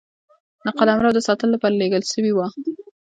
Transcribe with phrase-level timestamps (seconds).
[0.65, 2.47] د قلمرو د ساتلو لپاره لېږل سوي وه.